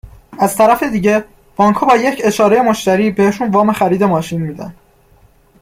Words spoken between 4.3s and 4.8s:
ميدن،